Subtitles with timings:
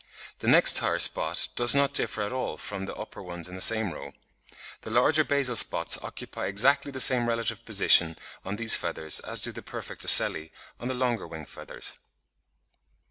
[0.39, 3.61] The next higher spot does not differ at all from the upper ones in the
[3.61, 4.13] same row.
[4.81, 9.51] The larger basal spots occupy exactly the same relative position on these feathers as do
[9.51, 11.99] the perfect ocelli on the longer wing feathers.